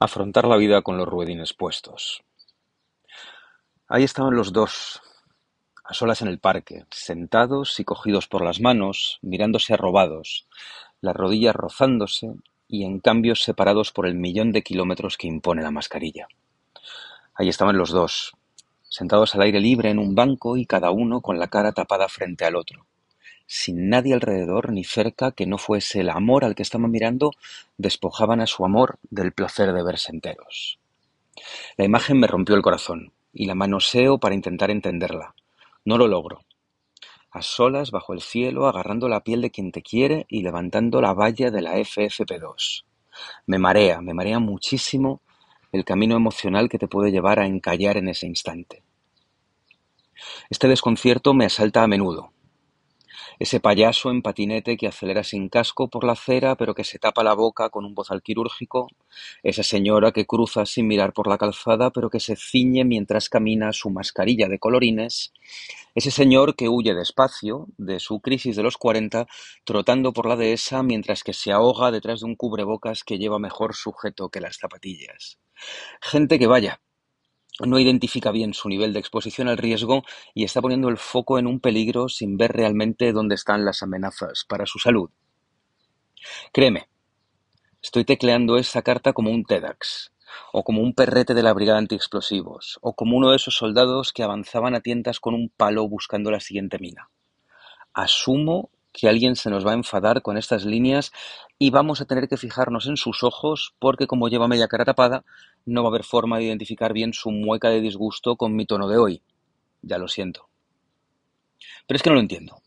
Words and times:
Afrontar 0.00 0.46
la 0.46 0.56
vida 0.56 0.82
con 0.82 0.98
los 0.98 1.06
ruedines 1.06 1.54
puestos. 1.54 2.24
Ahí 3.86 4.02
estaban 4.02 4.34
los 4.34 4.52
dos, 4.52 5.00
a 5.84 5.94
solas 5.94 6.20
en 6.20 6.26
el 6.26 6.40
parque, 6.40 6.84
sentados 6.90 7.78
y 7.78 7.84
cogidos 7.84 8.26
por 8.26 8.42
las 8.42 8.60
manos, 8.60 9.20
mirándose 9.22 9.72
arrobados, 9.72 10.48
las 11.00 11.14
rodillas 11.14 11.54
rozándose 11.54 12.34
y 12.66 12.84
en 12.84 12.98
cambio 12.98 13.36
separados 13.36 13.92
por 13.92 14.06
el 14.08 14.16
millón 14.16 14.50
de 14.50 14.62
kilómetros 14.62 15.16
que 15.16 15.28
impone 15.28 15.62
la 15.62 15.70
mascarilla. 15.70 16.26
Ahí 17.34 17.48
estaban 17.48 17.78
los 17.78 17.90
dos, 17.90 18.32
sentados 18.88 19.36
al 19.36 19.42
aire 19.42 19.60
libre 19.60 19.90
en 19.90 20.00
un 20.00 20.16
banco 20.16 20.56
y 20.56 20.66
cada 20.66 20.90
uno 20.90 21.20
con 21.20 21.38
la 21.38 21.46
cara 21.46 21.70
tapada 21.70 22.08
frente 22.08 22.44
al 22.44 22.56
otro 22.56 22.84
sin 23.46 23.88
nadie 23.88 24.14
alrededor 24.14 24.72
ni 24.72 24.84
cerca 24.84 25.32
que 25.32 25.46
no 25.46 25.58
fuese 25.58 26.00
el 26.00 26.10
amor 26.10 26.44
al 26.44 26.54
que 26.54 26.62
estaban 26.62 26.90
mirando, 26.90 27.32
despojaban 27.78 28.40
a 28.40 28.46
su 28.46 28.64
amor 28.64 28.98
del 29.10 29.32
placer 29.32 29.72
de 29.72 29.82
verse 29.82 30.12
enteros. 30.12 30.78
La 31.76 31.84
imagen 31.84 32.18
me 32.18 32.26
rompió 32.26 32.54
el 32.54 32.62
corazón, 32.62 33.12
y 33.32 33.46
la 33.46 33.54
manoseo 33.54 34.18
para 34.18 34.34
intentar 34.34 34.70
entenderla. 34.70 35.34
No 35.84 35.98
lo 35.98 36.08
logro. 36.08 36.42
A 37.30 37.42
solas, 37.42 37.90
bajo 37.90 38.14
el 38.14 38.20
cielo, 38.20 38.68
agarrando 38.68 39.08
la 39.08 39.24
piel 39.24 39.42
de 39.42 39.50
quien 39.50 39.72
te 39.72 39.82
quiere 39.82 40.24
y 40.28 40.42
levantando 40.42 41.00
la 41.00 41.12
valla 41.14 41.50
de 41.50 41.60
la 41.60 41.76
FFP2. 41.76 42.84
Me 43.46 43.58
marea, 43.58 44.00
me 44.00 44.14
marea 44.14 44.38
muchísimo 44.38 45.20
el 45.72 45.84
camino 45.84 46.14
emocional 46.14 46.68
que 46.68 46.78
te 46.78 46.86
puede 46.86 47.10
llevar 47.10 47.40
a 47.40 47.46
encallar 47.46 47.96
en 47.96 48.08
ese 48.08 48.26
instante. 48.26 48.84
Este 50.48 50.68
desconcierto 50.68 51.34
me 51.34 51.46
asalta 51.46 51.82
a 51.82 51.88
menudo, 51.88 52.30
ese 53.44 53.60
payaso 53.60 54.10
en 54.10 54.22
patinete 54.22 54.78
que 54.78 54.86
acelera 54.86 55.22
sin 55.22 55.50
casco 55.50 55.88
por 55.88 56.02
la 56.04 56.12
acera 56.12 56.56
pero 56.56 56.74
que 56.74 56.82
se 56.82 56.98
tapa 56.98 57.22
la 57.22 57.34
boca 57.34 57.68
con 57.68 57.84
un 57.84 57.94
bozal 57.94 58.22
quirúrgico, 58.22 58.88
esa 59.42 59.62
señora 59.62 60.12
que 60.12 60.24
cruza 60.24 60.64
sin 60.64 60.86
mirar 60.86 61.12
por 61.12 61.28
la 61.28 61.36
calzada 61.36 61.90
pero 61.90 62.08
que 62.08 62.20
se 62.20 62.36
ciñe 62.36 62.86
mientras 62.86 63.28
camina 63.28 63.74
su 63.74 63.90
mascarilla 63.90 64.48
de 64.48 64.58
colorines, 64.58 65.34
ese 65.94 66.10
señor 66.10 66.56
que 66.56 66.70
huye 66.70 66.94
despacio 66.94 67.66
de 67.76 68.00
su 68.00 68.20
crisis 68.20 68.56
de 68.56 68.62
los 68.62 68.78
cuarenta 68.78 69.26
trotando 69.64 70.14
por 70.14 70.26
la 70.26 70.36
dehesa 70.36 70.82
mientras 70.82 71.22
que 71.22 71.34
se 71.34 71.52
ahoga 71.52 71.90
detrás 71.90 72.20
de 72.20 72.26
un 72.26 72.36
cubrebocas 72.36 73.04
que 73.04 73.18
lleva 73.18 73.38
mejor 73.38 73.74
sujeto 73.74 74.30
que 74.30 74.40
las 74.40 74.56
zapatillas. 74.56 75.38
Gente 76.00 76.38
que 76.38 76.46
vaya, 76.46 76.80
no 77.60 77.78
identifica 77.78 78.30
bien 78.30 78.54
su 78.54 78.68
nivel 78.68 78.92
de 78.92 78.98
exposición 78.98 79.48
al 79.48 79.58
riesgo 79.58 80.02
y 80.34 80.44
está 80.44 80.60
poniendo 80.60 80.88
el 80.88 80.98
foco 80.98 81.38
en 81.38 81.46
un 81.46 81.60
peligro 81.60 82.08
sin 82.08 82.36
ver 82.36 82.52
realmente 82.52 83.12
dónde 83.12 83.36
están 83.36 83.64
las 83.64 83.82
amenazas 83.82 84.44
para 84.48 84.66
su 84.66 84.78
salud. 84.78 85.10
Créeme, 86.52 86.88
estoy 87.82 88.04
tecleando 88.04 88.56
esa 88.56 88.82
carta 88.82 89.12
como 89.12 89.30
un 89.30 89.44
TEDx, 89.44 90.12
o 90.52 90.64
como 90.64 90.80
un 90.82 90.94
perrete 90.94 91.34
de 91.34 91.42
la 91.42 91.52
brigada 91.52 91.78
antiexplosivos, 91.78 92.78
o 92.82 92.94
como 92.94 93.16
uno 93.16 93.30
de 93.30 93.36
esos 93.36 93.56
soldados 93.56 94.12
que 94.12 94.22
avanzaban 94.22 94.74
a 94.74 94.80
tientas 94.80 95.20
con 95.20 95.34
un 95.34 95.50
palo 95.50 95.88
buscando 95.88 96.30
la 96.30 96.40
siguiente 96.40 96.78
mina. 96.78 97.10
Asumo 97.92 98.70
que 98.94 99.08
alguien 99.08 99.34
se 99.34 99.50
nos 99.50 99.66
va 99.66 99.72
a 99.72 99.74
enfadar 99.74 100.22
con 100.22 100.38
estas 100.38 100.64
líneas 100.64 101.12
y 101.58 101.70
vamos 101.70 102.00
a 102.00 102.04
tener 102.04 102.28
que 102.28 102.36
fijarnos 102.36 102.86
en 102.86 102.96
sus 102.96 103.24
ojos 103.24 103.74
porque 103.80 104.06
como 104.06 104.28
lleva 104.28 104.46
media 104.46 104.68
cara 104.68 104.84
tapada, 104.84 105.24
no 105.66 105.82
va 105.82 105.88
a 105.88 105.90
haber 105.90 106.04
forma 106.04 106.38
de 106.38 106.44
identificar 106.44 106.92
bien 106.92 107.12
su 107.12 107.32
mueca 107.32 107.68
de 107.70 107.80
disgusto 107.80 108.36
con 108.36 108.54
mi 108.54 108.66
tono 108.66 108.88
de 108.88 108.96
hoy. 108.96 109.22
Ya 109.82 109.98
lo 109.98 110.06
siento. 110.06 110.48
Pero 111.86 111.96
es 111.96 112.02
que 112.02 112.10
no 112.10 112.14
lo 112.14 112.20
entiendo. 112.20 112.62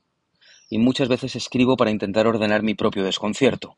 Y 0.69 0.79
muchas 0.79 1.07
veces 1.07 1.37
escribo 1.37 1.77
para 1.77 1.91
intentar 1.91 2.27
ordenar 2.27 2.61
mi 2.61 2.75
propio 2.75 3.05
desconcierto. 3.05 3.77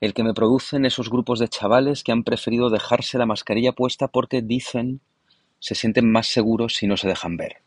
El 0.00 0.14
que 0.14 0.24
me 0.24 0.32
producen 0.32 0.86
esos 0.86 1.10
grupos 1.10 1.38
de 1.38 1.48
chavales 1.48 2.02
que 2.02 2.12
han 2.12 2.24
preferido 2.24 2.70
dejarse 2.70 3.18
la 3.18 3.26
mascarilla 3.26 3.72
puesta 3.72 4.08
porque 4.08 4.40
dicen 4.40 5.02
se 5.58 5.74
sienten 5.74 6.10
más 6.10 6.28
seguros 6.28 6.76
si 6.76 6.86
no 6.86 6.96
se 6.96 7.08
dejan 7.08 7.36
ver. 7.36 7.58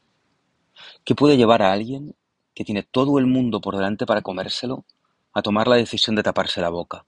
¿Qué 1.03 1.13
puede 1.13 1.37
llevar 1.37 1.61
a 1.61 1.71
alguien 1.71 2.15
que 2.57 2.65
tiene 2.65 2.81
todo 2.81 3.19
el 3.19 3.27
mundo 3.27 3.61
por 3.61 3.75
delante 3.75 4.07
para 4.07 4.23
comérselo, 4.23 4.83
a 5.31 5.43
tomar 5.43 5.67
la 5.67 5.75
decisión 5.75 6.15
de 6.15 6.23
taparse 6.23 6.59
la 6.59 6.69
boca. 6.69 7.05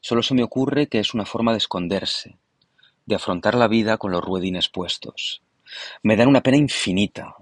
Solo 0.00 0.22
se 0.22 0.32
me 0.32 0.42
ocurre 0.42 0.86
que 0.86 0.98
es 0.98 1.12
una 1.12 1.26
forma 1.26 1.52
de 1.52 1.58
esconderse, 1.58 2.38
de 3.04 3.14
afrontar 3.16 3.54
la 3.54 3.68
vida 3.68 3.98
con 3.98 4.12
los 4.12 4.24
ruedines 4.24 4.70
puestos. 4.70 5.42
Me 6.02 6.16
dan 6.16 6.28
una 6.28 6.40
pena 6.40 6.56
infinita. 6.56 7.36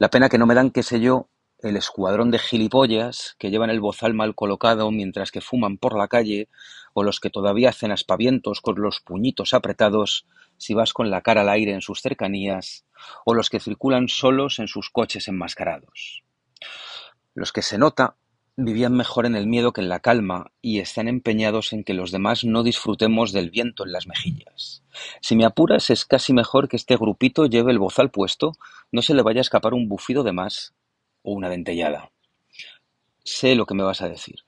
La 0.00 0.10
pena 0.10 0.28
que 0.28 0.38
no 0.38 0.46
me 0.46 0.56
dan, 0.56 0.72
qué 0.72 0.82
sé 0.82 0.98
yo, 0.98 1.28
el 1.60 1.76
escuadrón 1.76 2.30
de 2.30 2.38
gilipollas 2.38 3.34
que 3.38 3.50
llevan 3.50 3.70
el 3.70 3.80
bozal 3.80 4.14
mal 4.14 4.34
colocado 4.34 4.90
mientras 4.90 5.32
que 5.32 5.40
fuman 5.40 5.76
por 5.76 5.96
la 5.96 6.08
calle, 6.08 6.48
o 6.94 7.02
los 7.02 7.20
que 7.20 7.30
todavía 7.30 7.70
hacen 7.70 7.90
aspavientos 7.90 8.60
con 8.60 8.80
los 8.80 9.00
puñitos 9.00 9.54
apretados 9.54 10.26
si 10.56 10.74
vas 10.74 10.92
con 10.92 11.10
la 11.10 11.20
cara 11.20 11.42
al 11.42 11.48
aire 11.48 11.72
en 11.72 11.80
sus 11.80 12.00
cercanías, 12.00 12.84
o 13.24 13.34
los 13.34 13.50
que 13.50 13.60
circulan 13.60 14.08
solos 14.08 14.58
en 14.58 14.68
sus 14.68 14.90
coches 14.90 15.28
enmascarados. 15.28 16.24
Los 17.34 17.52
que 17.52 17.62
se 17.62 17.78
nota 17.78 18.16
vivían 18.56 18.96
mejor 18.96 19.26
en 19.26 19.36
el 19.36 19.46
miedo 19.46 19.72
que 19.72 19.80
en 19.80 19.88
la 19.88 20.00
calma 20.00 20.50
y 20.60 20.80
están 20.80 21.06
empeñados 21.06 21.72
en 21.72 21.84
que 21.84 21.94
los 21.94 22.10
demás 22.10 22.42
no 22.42 22.64
disfrutemos 22.64 23.30
del 23.32 23.50
viento 23.50 23.84
en 23.84 23.92
las 23.92 24.08
mejillas. 24.08 24.82
Si 25.20 25.36
me 25.36 25.44
apuras, 25.44 25.90
es 25.90 26.04
casi 26.04 26.32
mejor 26.32 26.68
que 26.68 26.76
este 26.76 26.96
grupito 26.96 27.46
lleve 27.46 27.70
el 27.70 27.78
bozal 27.78 28.10
puesto, 28.10 28.54
no 28.90 29.02
se 29.02 29.14
le 29.14 29.22
vaya 29.22 29.40
a 29.40 29.42
escapar 29.42 29.74
un 29.74 29.88
bufido 29.88 30.24
de 30.24 30.32
más 30.32 30.74
una 31.32 31.48
dentellada. 31.48 32.10
Sé 33.24 33.54
lo 33.54 33.66
que 33.66 33.74
me 33.74 33.82
vas 33.82 34.02
a 34.02 34.08
decir. 34.08 34.40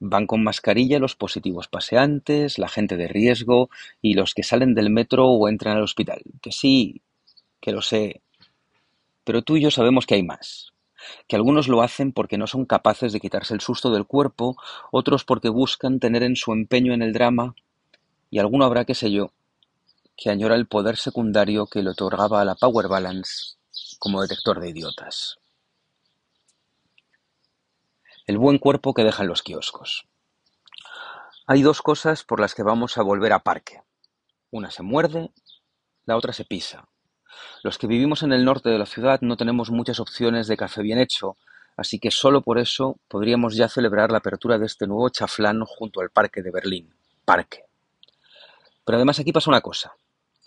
Van 0.00 0.26
con 0.26 0.44
mascarilla 0.44 0.98
los 1.00 1.16
positivos 1.16 1.66
paseantes, 1.68 2.58
la 2.58 2.68
gente 2.68 2.96
de 2.96 3.08
riesgo 3.08 3.70
y 4.00 4.14
los 4.14 4.34
que 4.34 4.44
salen 4.44 4.74
del 4.74 4.90
metro 4.90 5.26
o 5.26 5.48
entran 5.48 5.76
al 5.76 5.82
hospital. 5.82 6.22
Que 6.40 6.52
sí, 6.52 7.02
que 7.60 7.72
lo 7.72 7.82
sé. 7.82 8.22
Pero 9.24 9.42
tú 9.42 9.56
y 9.56 9.62
yo 9.62 9.70
sabemos 9.70 10.06
que 10.06 10.14
hay 10.14 10.22
más. 10.22 10.72
Que 11.26 11.36
algunos 11.36 11.68
lo 11.68 11.82
hacen 11.82 12.12
porque 12.12 12.38
no 12.38 12.46
son 12.46 12.64
capaces 12.64 13.12
de 13.12 13.20
quitarse 13.20 13.54
el 13.54 13.60
susto 13.60 13.90
del 13.90 14.06
cuerpo, 14.06 14.56
otros 14.92 15.24
porque 15.24 15.48
buscan 15.48 16.00
tener 16.00 16.22
en 16.22 16.36
su 16.36 16.52
empeño 16.52 16.92
en 16.92 17.02
el 17.02 17.12
drama, 17.12 17.54
y 18.30 18.38
alguno 18.38 18.64
habrá, 18.64 18.84
qué 18.84 18.94
sé 18.94 19.10
yo, 19.10 19.32
que 20.16 20.30
añora 20.30 20.54
el 20.56 20.66
poder 20.66 20.96
secundario 20.96 21.66
que 21.66 21.82
le 21.82 21.90
otorgaba 21.90 22.40
a 22.40 22.44
la 22.44 22.56
Power 22.56 22.88
Balance 22.88 23.56
como 23.98 24.20
detector 24.20 24.60
de 24.60 24.70
idiotas. 24.70 25.38
El 28.28 28.36
buen 28.36 28.58
cuerpo 28.58 28.92
que 28.92 29.04
dejan 29.04 29.26
los 29.26 29.42
kioscos. 29.42 30.06
Hay 31.46 31.62
dos 31.62 31.80
cosas 31.80 32.24
por 32.24 32.40
las 32.40 32.54
que 32.54 32.62
vamos 32.62 32.98
a 32.98 33.02
volver 33.02 33.32
a 33.32 33.38
parque. 33.38 33.80
Una 34.50 34.70
se 34.70 34.82
muerde, 34.82 35.30
la 36.04 36.14
otra 36.14 36.34
se 36.34 36.44
pisa. 36.44 36.86
Los 37.62 37.78
que 37.78 37.86
vivimos 37.86 38.22
en 38.22 38.34
el 38.34 38.44
norte 38.44 38.68
de 38.68 38.78
la 38.78 38.84
ciudad 38.84 39.22
no 39.22 39.38
tenemos 39.38 39.70
muchas 39.70 39.98
opciones 39.98 40.46
de 40.46 40.58
café 40.58 40.82
bien 40.82 40.98
hecho, 40.98 41.38
así 41.74 41.98
que 41.98 42.10
solo 42.10 42.42
por 42.42 42.58
eso 42.58 43.00
podríamos 43.08 43.56
ya 43.56 43.66
celebrar 43.66 44.12
la 44.12 44.18
apertura 44.18 44.58
de 44.58 44.66
este 44.66 44.86
nuevo 44.86 45.08
chaflán 45.08 45.64
junto 45.64 46.02
al 46.02 46.10
parque 46.10 46.42
de 46.42 46.50
Berlín. 46.50 46.94
Parque. 47.24 47.64
Pero 48.84 48.96
además 48.96 49.18
aquí 49.18 49.32
pasa 49.32 49.48
una 49.48 49.62
cosa. 49.62 49.94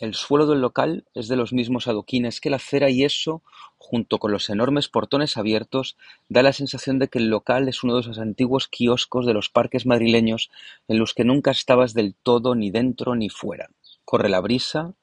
El 0.01 0.15
suelo 0.15 0.47
del 0.47 0.61
local 0.61 1.05
es 1.13 1.27
de 1.27 1.35
los 1.35 1.53
mismos 1.53 1.87
adoquines 1.87 2.41
que 2.41 2.49
la 2.49 2.55
acera 2.55 2.89
y 2.89 3.03
eso, 3.03 3.43
junto 3.77 4.17
con 4.17 4.31
los 4.31 4.49
enormes 4.49 4.87
portones 4.87 5.37
abiertos, 5.37 5.95
da 6.27 6.41
la 6.41 6.53
sensación 6.53 6.97
de 6.97 7.07
que 7.07 7.19
el 7.19 7.27
local 7.27 7.67
es 7.67 7.83
uno 7.83 7.93
de 7.93 8.01
esos 8.01 8.17
antiguos 8.17 8.67
kioscos 8.67 9.27
de 9.27 9.35
los 9.35 9.49
parques 9.49 9.85
madrileños 9.85 10.49
en 10.87 10.97
los 10.97 11.13
que 11.13 11.23
nunca 11.23 11.51
estabas 11.51 11.93
del 11.93 12.15
todo 12.15 12.55
ni 12.55 12.71
dentro 12.71 13.13
ni 13.13 13.29
fuera. 13.29 13.69
Corre 14.03 14.27
la 14.27 14.41
brisa, 14.41 14.95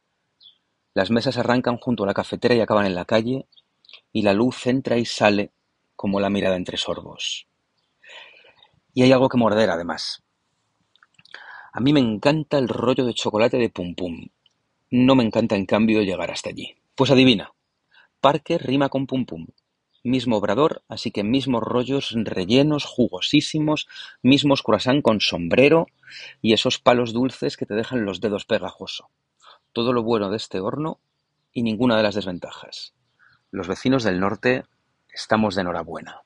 las 0.94 1.12
mesas 1.12 1.38
arrancan 1.38 1.76
junto 1.76 2.02
a 2.02 2.06
la 2.08 2.12
cafetera 2.12 2.56
y 2.56 2.60
acaban 2.60 2.84
en 2.84 2.96
la 2.96 3.04
calle, 3.04 3.46
y 4.12 4.22
la 4.22 4.32
luz 4.32 4.66
entra 4.66 4.98
y 4.98 5.04
sale 5.04 5.52
como 5.94 6.18
la 6.18 6.28
mirada 6.28 6.56
entre 6.56 6.76
sorbos. 6.76 7.46
Y 8.94 9.02
hay 9.02 9.12
algo 9.12 9.28
que 9.28 9.38
morder 9.38 9.70
además. 9.70 10.24
A 11.72 11.78
mí 11.78 11.92
me 11.92 12.00
encanta 12.00 12.58
el 12.58 12.66
rollo 12.66 13.04
de 13.06 13.14
chocolate 13.14 13.58
de 13.58 13.68
pum 13.68 13.94
pum, 13.94 14.26
no 14.90 15.14
me 15.14 15.24
encanta, 15.24 15.56
en 15.56 15.66
cambio, 15.66 16.02
llegar 16.02 16.30
hasta 16.30 16.50
allí. 16.50 16.76
Pues 16.94 17.10
adivina, 17.10 17.52
parque 18.20 18.58
rima 18.58 18.88
con 18.88 19.06
pum 19.06 19.26
pum. 19.26 19.46
Mismo 20.04 20.36
obrador, 20.36 20.82
así 20.88 21.10
que 21.10 21.24
mismos 21.24 21.62
rollos 21.62 22.12
rellenos, 22.14 22.84
jugosísimos, 22.84 23.88
mismos 24.22 24.62
croissant 24.62 25.02
con 25.02 25.20
sombrero 25.20 25.86
y 26.40 26.52
esos 26.52 26.78
palos 26.78 27.12
dulces 27.12 27.56
que 27.56 27.66
te 27.66 27.74
dejan 27.74 28.04
los 28.04 28.20
dedos 28.20 28.44
pegajoso. 28.44 29.10
Todo 29.72 29.92
lo 29.92 30.02
bueno 30.02 30.30
de 30.30 30.36
este 30.36 30.60
horno 30.60 31.00
y 31.52 31.62
ninguna 31.62 31.96
de 31.96 32.04
las 32.04 32.14
desventajas. 32.14 32.94
Los 33.50 33.68
vecinos 33.68 34.04
del 34.04 34.20
norte 34.20 34.64
estamos 35.12 35.54
de 35.54 35.62
enhorabuena. 35.62 36.22